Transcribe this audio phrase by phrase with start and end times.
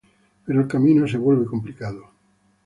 [0.47, 2.09] Pero el camino se vuelve complicado.